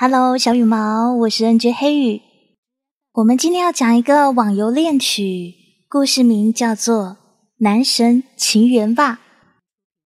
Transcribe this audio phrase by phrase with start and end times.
[0.00, 2.22] Hello，小羽毛，我是 NJ 黑羽。
[3.14, 5.52] 我们今天要讲一个网游恋曲，
[5.88, 7.04] 故事名叫做
[7.56, 9.14] 《男神情缘吧》，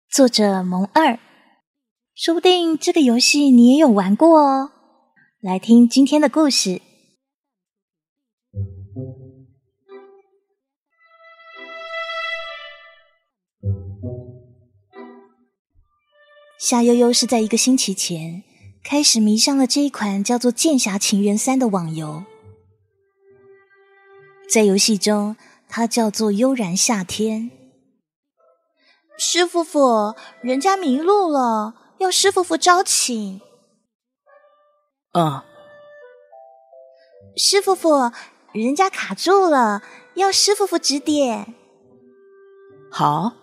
[0.07, 1.17] 作者萌二。
[2.13, 4.69] 说不定这个游戏你也有玩过哦。
[5.41, 6.83] 来听今天的故事。
[16.59, 18.43] 夏悠悠是在一个星期前
[18.83, 22.23] 开始迷上了这一款叫做《剑侠情缘三》的网游。
[24.51, 25.35] 在游戏中，
[25.67, 27.51] 它叫做悠然夏天。
[29.17, 33.41] 师傅傅，人家迷路了，要师傅傅招请。
[35.11, 35.45] 啊，
[37.35, 38.11] 师傅傅，
[38.53, 39.83] 人家卡住了，
[40.15, 41.53] 要师傅傅指点。
[42.89, 43.33] 好，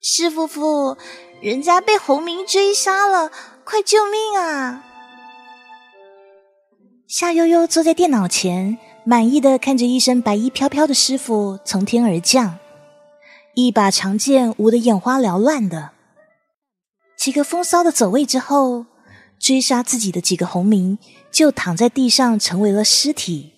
[0.00, 0.96] 师傅傅。
[1.40, 3.30] 人家被红明追杀了，
[3.64, 4.84] 快救命啊！
[7.06, 12.58] 夏悠悠坐在电脑前，满意的看着一身白衣飘飘的师傅从天而降，
[13.54, 15.90] 一把长剑舞得眼花缭乱的。
[17.16, 18.86] 几个风骚的走位之后，
[19.38, 20.98] 追杀自己的几个红明
[21.30, 23.52] 就躺在地上成为了尸体。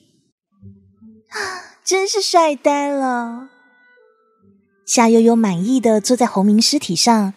[1.30, 3.48] 啊，真是帅呆了！
[4.84, 7.32] 夏悠悠满意的坐在红明尸体上。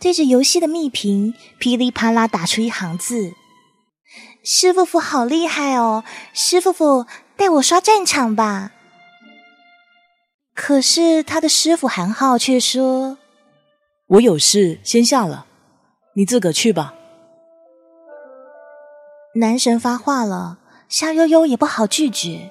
[0.00, 3.32] 对着游戏的密屏噼里啪啦打出一行字
[4.44, 8.72] ：“师傅傅好厉害哦，师傅傅带我刷战场吧。”
[10.54, 13.18] 可是他的师傅韩浩却说
[14.06, 15.46] ：“我有事先下了，
[16.14, 16.94] 你自个去吧。”
[19.34, 22.50] 男神发话了，夏悠悠也不好拒绝，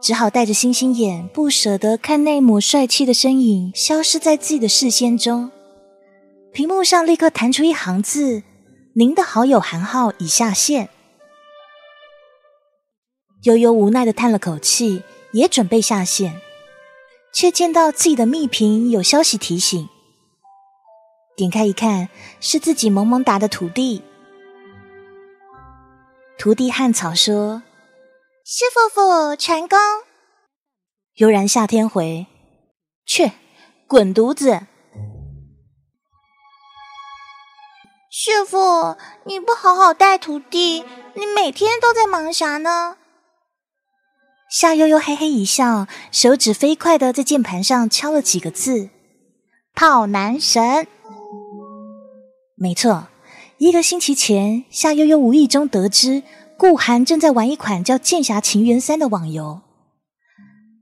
[0.00, 5.50] 只好带着星星眼，不舍得看那抹帅气的身影消失在自己的视线中。
[6.52, 8.42] 屏幕上立刻弹出一行字
[8.94, 10.88] ：“您的好友韩浩已下线。”
[13.44, 16.40] 悠悠无奈的叹了口气，也准备下线，
[17.32, 19.88] 却见到自己的密屏有消息提醒。
[21.36, 22.08] 点开一看，
[22.40, 24.02] 是自己萌萌哒的徒弟。
[26.36, 27.62] 徒弟汉草说
[28.44, 29.78] ：“师傅傅传功。”
[31.16, 32.26] 悠然夏天回
[33.06, 33.30] ：“去，
[33.86, 34.66] 滚犊子！”
[38.22, 42.98] 师傅，你不好好带徒弟，你每天都在忙啥呢？
[44.50, 48.90] 夏悠悠嘿嘿一笑，手指飞快的在键盘上敲了几个字
[49.74, 50.86] ：“泡男神。”
[52.60, 53.06] 没错，
[53.56, 56.22] 一个星期前，夏悠悠无意中得知
[56.58, 59.62] 顾寒正在玩一款叫《剑侠情缘三》的网游。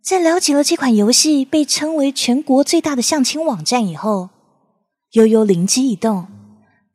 [0.02, 4.30] 在了解了这款游戏被称为全国最大的相亲网站以后，
[5.12, 6.26] 悠悠灵机一动。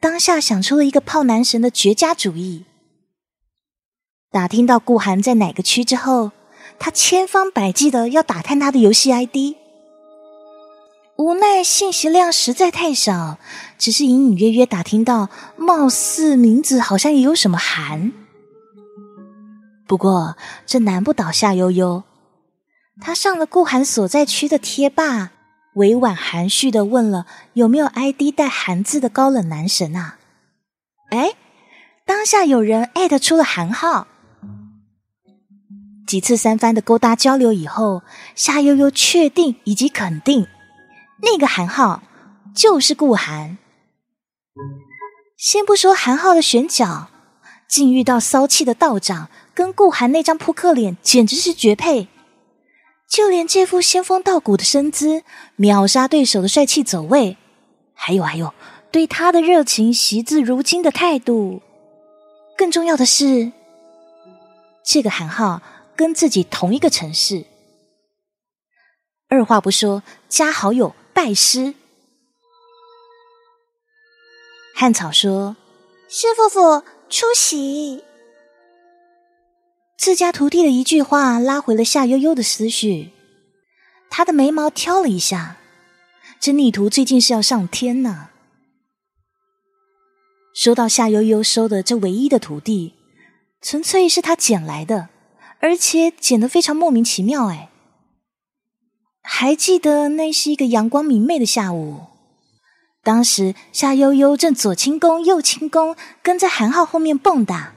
[0.03, 2.65] 当下想出了一个泡男神的绝佳主意。
[4.29, 6.33] 打听到顾寒在哪个区之后，
[6.77, 9.55] 他千方百计的要打探他的游戏 ID。
[11.15, 13.37] 无奈信息量实在太少，
[13.77, 18.11] 只是隐隐约约打听到，貌似名字好像也有什么寒。
[19.87, 20.35] 不过
[20.65, 22.03] 这难不倒夏悠悠，
[22.99, 25.31] 他上了顾寒所在区的贴吧。
[25.75, 30.17] 委婉含蓄的问了有没有 ID 带“韩”字的高冷男神啊？
[31.09, 31.33] 哎，
[32.05, 34.07] 当下有人艾特出了韩浩。
[36.05, 38.03] 几次三番的勾搭交流以后，
[38.35, 40.47] 夏悠悠确定以及肯定，
[41.21, 42.03] 那个韩浩
[42.55, 43.57] 就是顾寒。
[45.35, 47.07] 先不说韩浩的选角，
[47.67, 52.09] 竟遇到骚气的道长，跟顾寒那张扑克脸简直是绝配。
[53.13, 55.21] 就连这副仙风道骨的身姿、
[55.55, 57.37] 秒杀对手的帅气走位，
[57.93, 58.55] 还有还有
[58.91, 61.61] 对他的热情惜字如金的态度，
[62.57, 63.51] 更重要的是，
[64.83, 65.61] 这个韩浩
[65.95, 67.45] 跟自己同一个城市。
[69.29, 71.75] 二话不说，加好友拜师。
[74.73, 75.55] 汉草说
[76.09, 78.03] ：“师傅傅出席。”
[80.03, 83.11] 自家徒弟的一句话拉回了夏悠悠的思绪，
[84.09, 85.55] 他的眉毛挑了一下。
[86.41, 88.27] 这逆徒最近是要上天呢。
[90.53, 92.95] 收到夏悠悠收的这唯一的徒弟，
[93.61, 95.07] 纯粹是他捡来的，
[95.61, 97.47] 而且捡的非常莫名其妙。
[97.47, 97.69] 哎，
[99.21, 102.07] 还记得那是一个阳光明媚的下午，
[103.01, 107.67] 当时夏悠悠正左轻功右轻功，跟在韩浩后面蹦跶。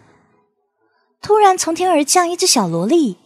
[1.26, 3.17] 突然从天而降一只小萝莉，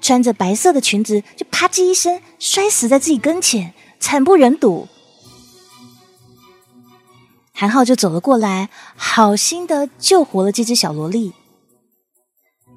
[0.00, 4.88] 穿着白色的裙子，就啪叽一声摔死在自己跟前，惨不忍睹。
[7.52, 11.34] 韩浩就走了过来，好心的救活了这只小萝莉。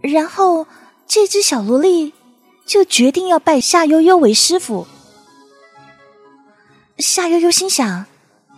[0.02, 0.68] 然后，
[1.08, 2.12] 这只小萝莉
[2.66, 4.86] 就决定要拜夏悠悠为师傅。
[6.98, 8.06] 夏悠悠心想：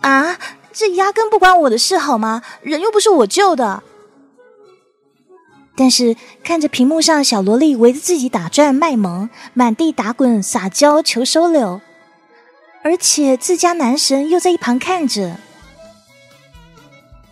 [0.00, 0.36] 啊，
[0.72, 2.42] 这压根不关我的事，好吗？
[2.62, 3.84] 人又不是我救的。
[5.80, 11.80] 但是看着屏幕上小萝莉围着自己打转卖萌，满地打滚撒娇求收留，
[12.82, 15.38] 而且自家男神又在一旁看着。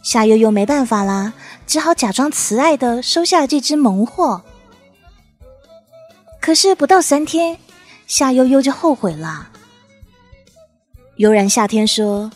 [0.03, 1.35] 夏悠悠没办法啦，
[1.67, 4.43] 只好假装慈爱的收下了这只萌货。
[6.41, 7.59] 可是不到三天，
[8.07, 9.51] 夏悠悠就后悔了。
[11.17, 12.33] 悠然夏天说：“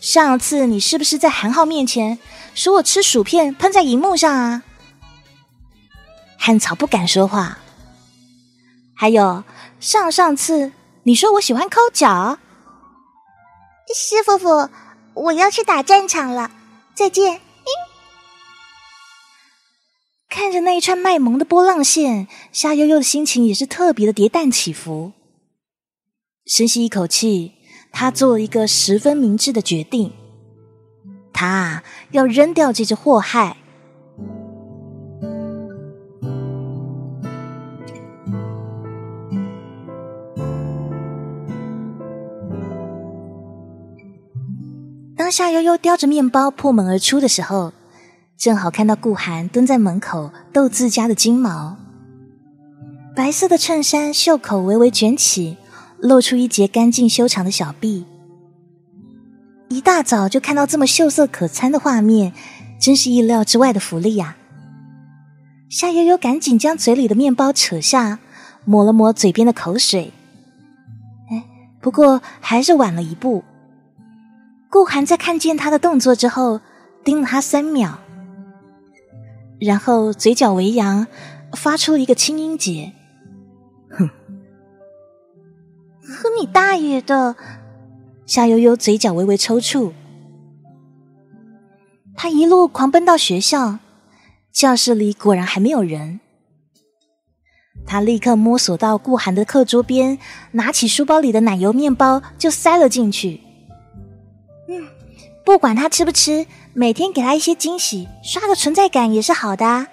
[0.00, 2.20] 上次你是不是在韩浩面前
[2.54, 4.62] 说我吃薯片喷在荧幕上啊？”
[6.38, 7.58] 汉草不敢说话。
[8.94, 9.44] 还有
[9.78, 12.38] 上上次你说我喜欢抠脚，
[13.94, 14.70] 师傅傅，
[15.14, 16.50] 我要去打战场了。
[16.94, 17.40] 再见。
[20.28, 25.12] 看着那一串卖萌的波浪线，夏悠悠的心情也是特别的跌宕起伏。
[26.46, 27.54] 深吸一口气，
[27.92, 30.12] 他做了一个十分明智的决定：
[31.32, 33.57] 他要扔掉这只祸害。
[45.28, 47.74] 当夏悠悠叼着面包破门而出的时候，
[48.38, 51.76] 正好看到顾寒蹲在门口逗自家的金毛。
[53.14, 55.58] 白色的衬衫袖口微微卷起，
[55.98, 58.06] 露出一截干净修长的小臂。
[59.68, 62.32] 一大早就看到这么秀色可餐的画面，
[62.80, 64.34] 真是意料之外的福利呀！
[65.68, 68.18] 夏悠悠赶紧将嘴里的面包扯下，
[68.64, 70.10] 抹了抹嘴边的口水。
[71.30, 71.44] 哎，
[71.82, 73.44] 不过还是晚了一步。
[74.70, 76.60] 顾寒在看见他的动作之后，
[77.04, 77.98] 盯了他三秒，
[79.60, 81.06] 然后嘴角微扬，
[81.54, 82.92] 发出一个轻音节
[83.90, 84.08] ：“哼，
[86.02, 87.34] 和你大爷的！”
[88.26, 89.92] 夏悠悠嘴角微微抽搐。
[92.14, 93.78] 他一路狂奔到学校，
[94.52, 96.20] 教室里果然还没有人。
[97.86, 100.18] 他立刻摸索到顾寒的课桌边，
[100.52, 103.40] 拿起书包里的奶油面包就塞了进去。
[105.48, 109.66] 不管他吃不吃，每天给他一些惊喜，刷个存在感也是好的。
[109.66, 109.86] 啊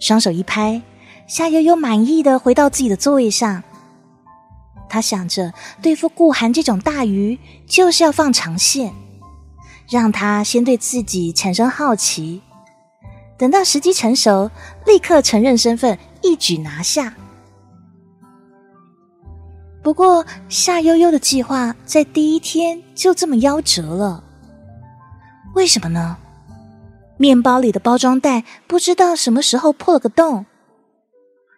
[0.00, 0.80] 双手一拍，
[1.26, 3.62] 夏悠悠满意的回到自己的座位上。
[4.88, 5.52] 他想着，
[5.82, 8.94] 对付顾寒这种大鱼，就是要放长线，
[9.90, 12.40] 让他先对自己产生好奇，
[13.36, 14.50] 等到时机成熟，
[14.86, 17.12] 立刻承认身份，一举拿下。
[19.82, 24.22] 不过，夏悠悠的计划在第一天就这么夭折了。
[25.54, 26.16] 为什么呢？
[27.18, 30.46] 面包里的包装袋不知道什么时候破了个洞，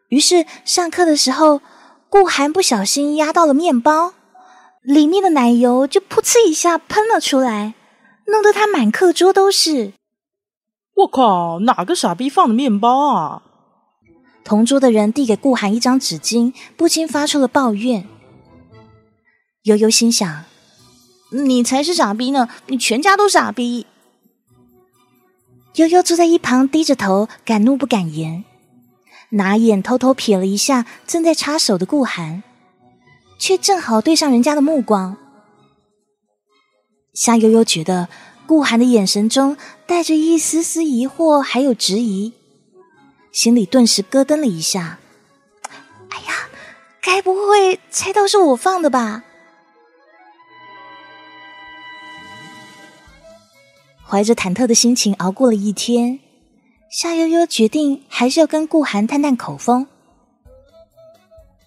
[0.09, 1.61] 于是上课的时候，
[2.09, 4.15] 顾寒不小心压到了面包，
[4.83, 7.75] 里面的奶油就噗呲一下喷了出来，
[8.27, 9.93] 弄得他满课桌都是。
[10.97, 11.61] 我靠！
[11.61, 13.43] 哪个傻逼放的面包啊？
[14.45, 18.07] 同桌的人递给顾寒一张纸巾，不禁发出了抱怨。
[19.65, 20.45] 悠悠心想
[21.33, 23.87] ：“你才是傻逼呢，你全家都傻逼。”
[25.77, 28.45] 悠悠坐在一旁，低着头，敢怒不敢言，
[29.31, 32.43] 拿眼偷偷瞥了一下正在插手的顾寒，
[33.39, 35.17] 却正好对上人家的目光。
[37.15, 38.09] 夏悠悠觉得
[38.47, 42.35] 顾寒的眼神中带着一丝丝疑惑，还有质疑，
[43.33, 44.99] 心里顿时咯噔了一下。
[46.11, 46.51] 哎呀，
[47.01, 49.25] 该不会猜到是我放的吧？
[54.15, 56.21] 怀着忐忑的心情熬过了一天，
[56.89, 59.89] 夏悠悠决定还是要跟顾寒探探口风。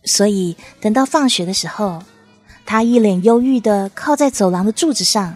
[0.05, 2.01] 所以等到放学的时候，
[2.65, 5.35] 他一脸忧郁的靠在走廊的柱子上，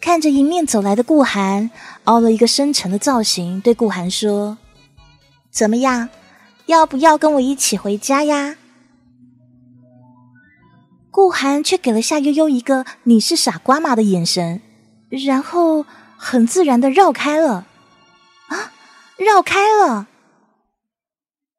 [0.00, 1.68] 看着迎面走来的顾寒，
[2.04, 4.56] 凹了一个深沉的造型，对顾寒说
[5.50, 6.08] ：“怎么样，
[6.66, 8.54] 要不要跟我一起回家呀？”
[11.10, 14.60] 顾寒却给了夏悠悠一个“你是傻瓜吗”的眼神。
[15.24, 15.84] 然后
[16.16, 17.66] 很自然的绕开了，
[18.48, 18.72] 啊，
[19.16, 20.06] 绕开了。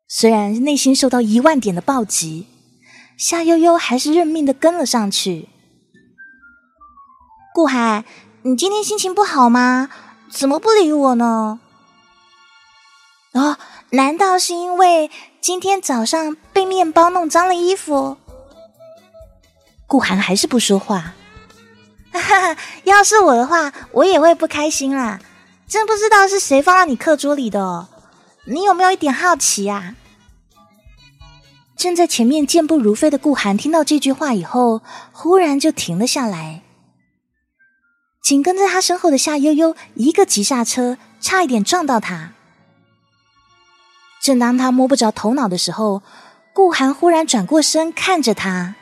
[0.08, 2.48] 虽然内心受到一万点的暴击，
[3.18, 5.50] 夏悠悠还是认命的跟了上去。
[7.54, 8.06] 顾海，
[8.44, 9.90] 你今天心情不好吗？
[10.30, 11.60] 怎么不理我呢？
[13.34, 13.58] 哦，
[13.92, 15.10] 难道是因为
[15.40, 18.18] 今天早上被面包弄脏了衣服？
[19.88, 21.14] 顾寒还是不说话。
[22.86, 25.20] 要是我的话，我也会不开心啦。
[25.68, 27.88] 真不知道是谁放到你课桌里的哦，
[28.46, 29.96] 你有没有一点好奇啊？
[31.76, 34.82] 正在前面健步如飞的顾寒听到这句话以后，
[35.12, 36.62] 忽然就停了下来。
[38.24, 42.32] 紧跟在他身后的夏悠悠一个急刹车，差一点撞到他。
[44.24, 46.02] 正当他摸不着头脑的时候，
[46.54, 48.76] 顾寒忽然转过身看着他，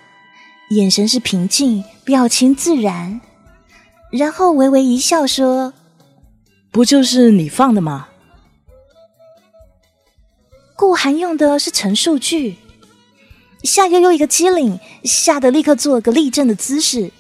[0.70, 3.22] 眼神是平静，表情自然，
[4.12, 5.74] 然后微微一笑说
[6.72, 8.08] ：“不就是你放的吗？”
[10.76, 12.56] 顾寒用的是陈述句，
[13.64, 17.12] 夏悠悠一个机灵，吓得立刻做了个立正的姿势。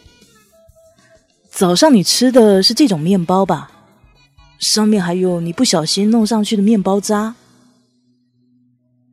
[1.50, 3.70] 早上你吃的是这种面包吧？
[4.58, 7.36] 上面还有你不小心弄上去的面包渣。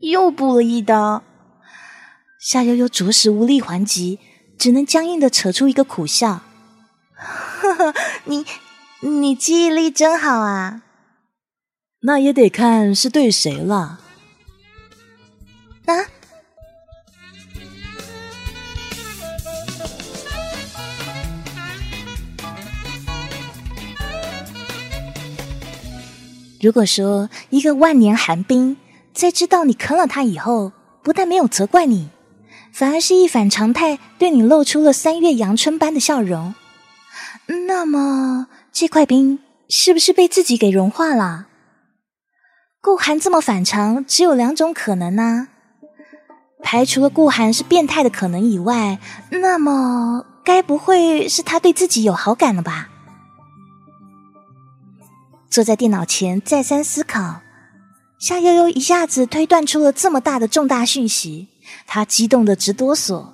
[0.00, 1.22] 又补了一刀，
[2.40, 4.18] 夏悠悠着实无力还击，
[4.56, 6.40] 只能僵硬的扯出一个苦笑。
[7.12, 7.94] 呵呵，
[8.24, 8.46] 你
[9.00, 10.80] 你记忆力真好啊！
[12.00, 14.00] 那也得看是对谁了。
[15.84, 16.06] 啊？
[26.62, 28.78] 如果说一个万年寒冰。
[29.12, 32.08] 在知道你坑了他以后，不但没有责怪你，
[32.72, 36.54] 反而是一反常态，对你露出了三月阳春般的笑容。
[37.66, 41.46] 那么这块冰是不是被自己给融化了？
[42.80, 45.48] 顾寒这么反常，只有两种可能呢。
[46.62, 48.98] 排除了顾寒是变态的可能以外，
[49.30, 52.88] 那么该不会是他对自己有好感了吧？
[55.50, 57.42] 坐在电脑前再三思考。
[58.18, 61.48] 夏悠悠一下子推断出了这么大的重大讯息，
[61.86, 63.26] 他激动的直哆嗦，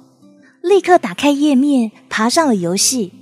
[0.63, 3.13] 立刻打开页面，爬上了游戏。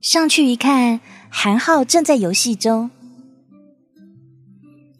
[0.00, 2.90] 上去一看，韩浩正在游戏中。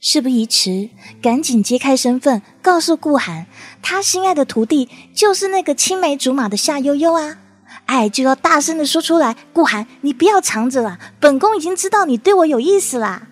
[0.01, 3.47] 事不宜迟，赶紧揭开身份，告诉顾寒，
[3.83, 7.39] 他心爱的徒弟就是那个青梅竹马的夏悠悠啊！
[7.87, 13.29] 爱就要大声的说出来，顾寒，你不要藏着了，本宫已经知道你对我有意思啦。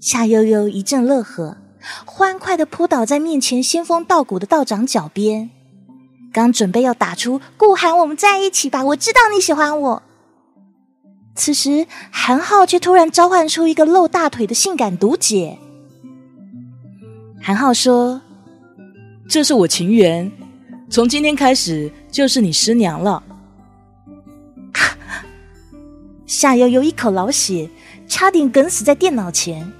[0.00, 1.58] 夏悠悠一阵乐呵，
[2.04, 5.50] 欢快的扑倒在面前仙风道骨的道长脚边，
[6.32, 10.02] 刚准备要打出“顾寒，我们在一起吧，我知道你喜欢我”，
[11.34, 15.58] 此时韩浩却突然召唤出一个露大腿的性感毒姐。
[17.40, 18.20] 韩浩说
[19.28, 20.30] ：“这是我情缘，
[20.90, 23.22] 从今天开始就是你师娘了。”
[26.26, 27.70] 夏悠悠一口老血，
[28.06, 29.72] 差点梗死在电脑前。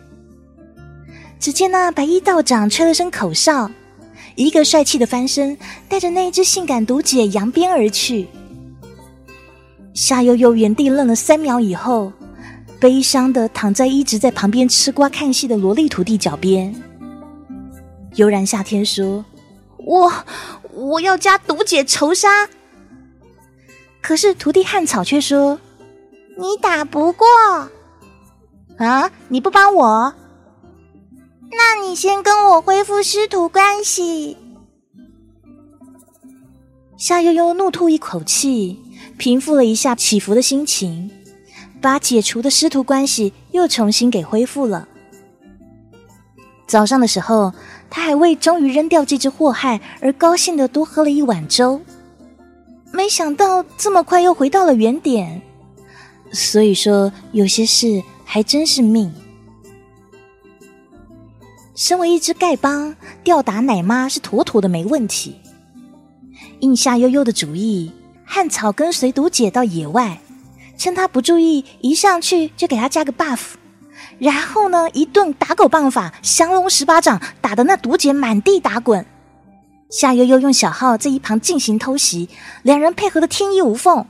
[1.41, 3.71] 只见那白衣道长吹了声口哨，
[4.35, 5.57] 一个帅气的翻身，
[5.89, 8.27] 带着那一只性感毒姐扬鞭而去。
[9.95, 12.13] 夏悠悠原地愣了三秒以后，
[12.81, 16.75] 悲伤的躺在一直在旁边吃瓜看戏的萝莉徒弟脚边。
[18.15, 19.25] 悠然夏天说
[19.79, 20.13] ：“我
[20.73, 22.49] 我要加毒姐仇杀。”
[24.03, 25.59] 可是徒弟汉草却说
[26.39, 27.27] ：“你打不过
[28.79, 29.11] 啊！
[29.29, 30.13] 你不帮我？”
[31.51, 34.37] 那你先跟我恢复师徒关系。
[36.97, 38.79] 夏悠悠怒吐一口气，
[39.17, 41.11] 平复了一下起伏的心情，
[41.81, 44.89] 把解除的师徒关系又重新给恢复了。
[46.67, 47.53] 早上的时候，
[47.89, 51.81] 他还为终于扔掉这只祸害而高兴的多喝了一碗粥，
[52.93, 55.41] 没想到这么快又回到了原点。
[56.31, 59.11] 所以说，有些事还真是命。
[61.79, 65.37] 身为一只丐帮，吊打奶妈是妥妥的没问题。
[66.59, 67.93] 应夏悠悠的主意，
[68.25, 70.21] 汉草跟随毒姐到野外，
[70.77, 73.53] 趁他不注意，一上去就给他加个 buff，
[74.19, 79.07] 然后呢，一顿打狗棒法，降龙十八掌，打得那毒姐满地打滚。
[79.89, 82.29] 夏悠悠用小号在一旁进行偷袭，
[82.65, 84.05] 两人配合的天衣无缝。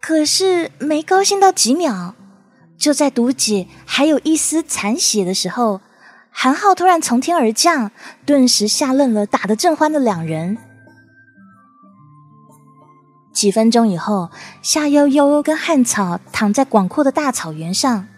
[0.00, 2.16] 可是没高兴到几秒，
[2.76, 5.80] 就在毒姐还有一丝残血的时候。
[6.34, 7.92] 韩浩突然从天而降，
[8.26, 10.58] 顿时吓愣了打得正欢的两人。
[13.32, 14.30] 几分钟以后，
[14.62, 18.08] 夏悠悠跟汉草躺在广阔的大草原上，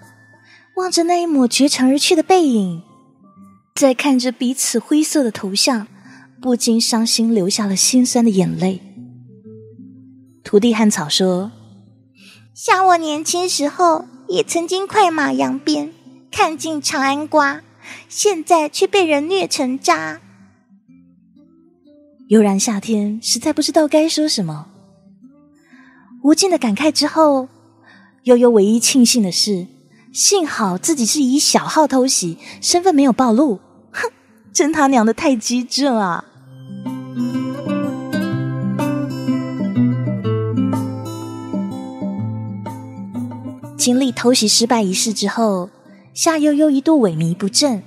[0.77, 2.83] 望着那一抹绝尘而去的背影，
[3.75, 5.87] 再看着彼此灰色的头像，
[6.41, 8.81] 不禁伤心，流下了心酸的眼泪。
[10.43, 11.53] 徒弟汉草说
[12.55, 15.93] ：“想我年轻时候也曾经快马扬鞭，
[16.31, 17.61] 看尽长安瓜。”
[18.09, 20.21] 现在却被人虐成渣。
[22.29, 24.67] 悠然夏天实在不知道该说什么。
[26.23, 27.49] 无尽的感慨之后，
[28.23, 29.67] 悠悠唯一庆幸的是，
[30.13, 33.61] 幸好自己是以小号偷袭，身份没有暴露。
[33.93, 34.11] 哼，
[34.53, 36.25] 真他娘的太机智了！
[43.77, 45.69] 经历偷袭失败一事之后，
[46.15, 47.83] 夏悠悠一度萎靡不振。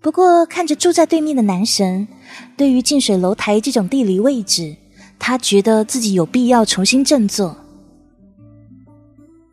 [0.00, 2.08] 不过，看着住在对面的男神，
[2.56, 4.74] 对于近水楼台这种地理位置，
[5.18, 7.54] 他觉得自己有必要重新振作。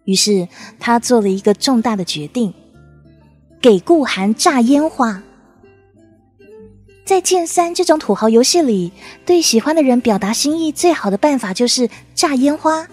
[0.06, 0.48] 于是，
[0.80, 2.54] 他做了一个重大的决定：
[3.62, 5.22] 给顾寒炸烟花。
[7.04, 8.94] 在剑三这种土豪游戏里，
[9.26, 12.88] 对喜欢的人表达心意最好的办法就是炸烟花。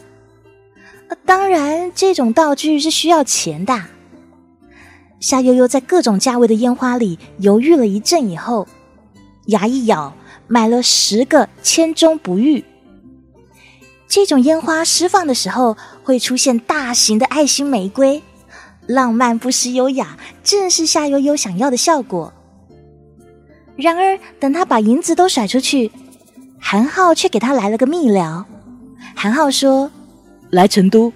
[1.25, 3.81] 当然，这种道具是需要钱的。
[5.19, 8.69] 夏悠悠在各种价位的烟花里犹豫了一阵以后，
[9.47, 10.13] 牙一咬，
[10.47, 12.65] 买了十个千中不遇。
[14.09, 18.23] 这种烟花释放的时候会出现大型的爱心玫瑰，
[18.87, 22.33] 浪漫不失优雅，正是夏悠悠想要的效果。
[23.75, 25.91] 然而，等他把银子都甩出去，
[26.61, 28.47] 韩浩却给他来了个密聊。
[29.15, 29.91] 韩浩说
[30.51, 31.13] ：“来成都。”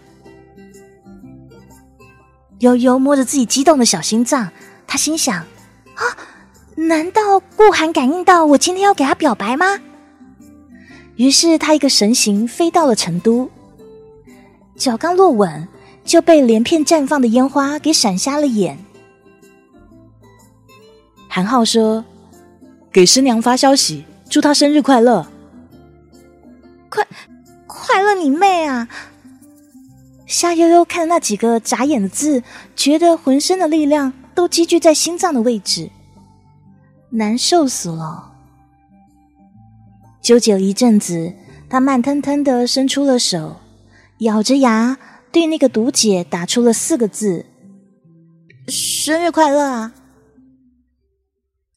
[2.60, 4.50] 悠悠摸着自己激动的小心脏，
[4.86, 5.38] 他心想：
[5.94, 6.04] 啊，
[6.76, 9.78] 难道顾寒感应到我今天要给他表白吗？
[11.16, 13.50] 于是他一个神行飞到了成都，
[14.76, 15.68] 脚刚落稳，
[16.04, 18.78] 就被连片绽放的烟花给闪瞎了眼。
[21.28, 22.04] 韩浩说
[22.92, 25.26] ：“给师娘发消息，祝她生日快乐。”
[26.90, 27.06] 快，
[27.66, 28.88] 快乐你妹啊！
[30.30, 32.44] 夏悠悠看那几个眨眼的字，
[32.76, 35.90] 觉得浑身的力量都积聚在心脏的位置，
[37.10, 38.32] 难受死了。
[40.22, 41.34] 纠结了一阵子，
[41.68, 43.56] 他慢腾腾的伸出了手，
[44.18, 44.96] 咬着牙
[45.32, 47.46] 对那个毒姐打出了四个字
[48.70, 49.92] ：“生日快乐啊！”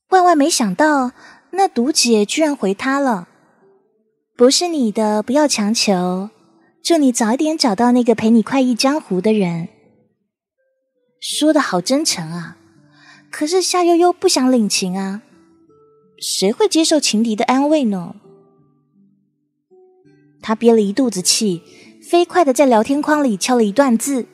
[0.09, 1.13] 万万没想到，
[1.49, 3.27] 那毒姐居然回他了
[4.37, 6.29] ：“不是你的，不要强求。”
[6.83, 9.69] 祝你早一点找到那个陪你快意江湖的人。
[11.21, 12.57] 说的好真诚啊！
[13.31, 15.21] 可是夏悠悠不想领情啊，
[16.19, 18.15] 谁会接受情敌的安慰呢？
[20.41, 21.61] 他憋了一肚子气，
[22.01, 24.25] 飞快的在聊天框里敲了一段字，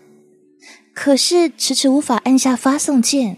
[0.96, 3.38] 可是迟迟无法按下发送键。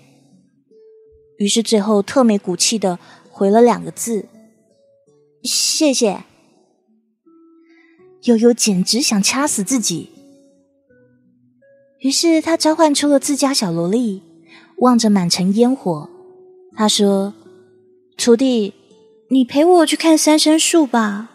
[1.38, 2.98] 于是最后特没骨气的
[3.30, 4.30] 回了两个字
[5.44, 6.24] ：“谢谢。”
[8.24, 10.10] 悠悠简直想掐死自己，
[12.02, 14.22] 于是他召唤出了自家小萝莉，
[14.78, 16.08] 望着满城烟火，
[16.76, 17.34] 他说
[18.18, 18.76] ：“徒弟，
[19.30, 21.30] 你陪我去看三生树吧。”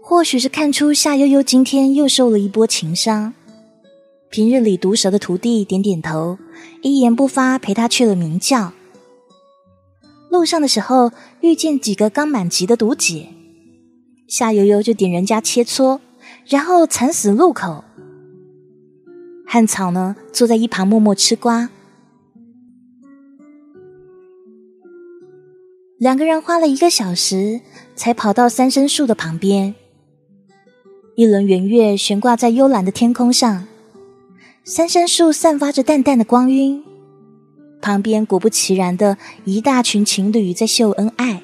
[0.00, 3.34] 或许是看出夏悠悠今天又受了一波情伤，
[4.30, 6.38] 平日里毒舌的徒弟点点头，
[6.80, 8.72] 一言不发陪他去了明教。
[10.30, 13.28] 路上的时候遇见几个刚满级的毒姐。
[14.28, 15.98] 夏悠悠就点人家切磋，
[16.46, 17.82] 然后惨死路口。
[19.46, 21.70] 汉草呢，坐在一旁默默吃瓜。
[25.98, 27.62] 两个人花了一个小时，
[27.96, 29.74] 才跑到三生树的旁边。
[31.16, 33.66] 一轮圆月悬挂在幽蓝的天空上，
[34.62, 36.84] 三生树散发着淡淡的光晕，
[37.80, 41.42] 旁边果不其然的一大群情侣在秀恩爱。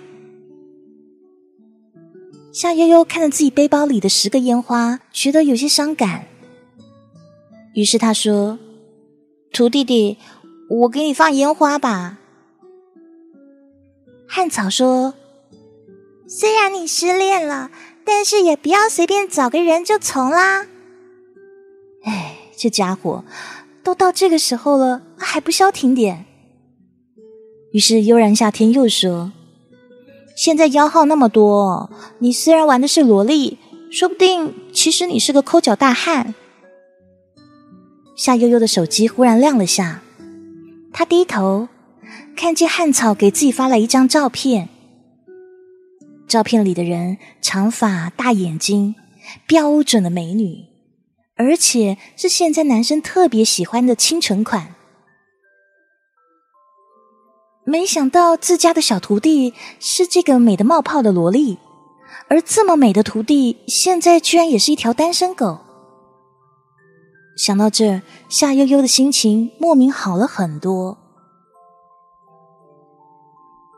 [2.55, 6.29] 夏悠悠看着自己背包里的十个烟花，觉得有些伤感。
[7.75, 8.61] 于是他说
[9.53, 10.19] ：“徒弟弟，
[10.71, 12.21] 我给你放烟花吧。”
[14.31, 15.15] 汉草说
[16.29, 17.73] ：“虽然你失恋了，
[18.05, 20.69] 但是也不要随便找个人就从啦。”
[22.07, 23.25] 哎，这家伙
[23.83, 26.25] 都到这个时候了，还不消停点？
[27.73, 29.33] 于是悠然夏天又说。
[30.35, 33.59] 现在妖号那么多，你虽然玩的是萝莉，
[33.91, 36.35] 说不定其实你是个抠脚大汉。
[38.17, 40.03] 夏悠悠的手机忽然亮了下，
[40.93, 41.69] 他低头
[42.37, 44.69] 看见汉草给自己发了一张照片。
[46.27, 48.97] 照片里的人长发、大眼睛，
[49.47, 50.65] 标准的美女，
[51.37, 54.75] 而且是现在男生特别喜欢的清纯款。
[57.65, 61.59] 没想到自家的小徒弟是这个美的冒泡的萝莉，
[62.29, 65.61] 而这么美的徒弟现在居然也是一条单身狗。
[67.37, 70.99] 想到这，夏悠悠的心情莫名好了很多。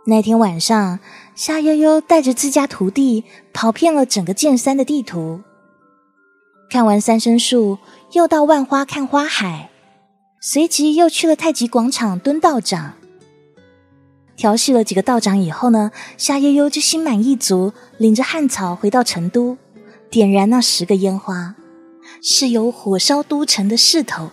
[0.09, 0.99] 那天晚上，
[1.35, 5.41] 夏悠悠带着自家徒弟跑遍了整个剑山的地图。
[6.69, 7.79] 看完三生树，
[8.13, 9.71] 又到万花看花海，
[10.41, 12.95] 随即又去了太极广场蹲道长。
[14.37, 19.57] 调戏了几个道长以后呢，夏悠悠就心满意足，领着汉草回到成都，
[20.11, 21.55] 点燃那十个烟花，
[22.23, 24.31] 是有火烧都城的势头。